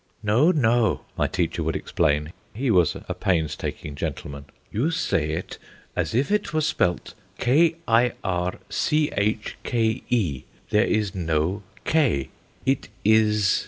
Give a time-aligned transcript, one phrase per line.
[0.23, 5.59] "No, no," my teacher would explain he was a painstaking gentleman; "you say it
[5.95, 10.43] as if it were spelt K i r c h k e.
[10.71, 12.29] There is no k.
[12.65, 13.59] It is